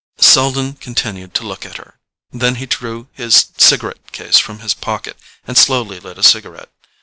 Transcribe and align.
Selden 0.17 0.73
continued 0.73 1.35
to 1.35 1.43
look 1.45 1.63
at 1.63 1.77
her; 1.77 1.99
then 2.31 2.55
he 2.55 2.65
drew 2.65 3.07
his 3.13 3.49
cigarette 3.57 4.11
case 4.11 4.39
from 4.39 4.57
his 4.61 4.73
pocket 4.73 5.15
and 5.45 5.55
slowly 5.55 5.99
lit 5.99 6.17
a 6.17 6.23
cigarette. 6.23 6.71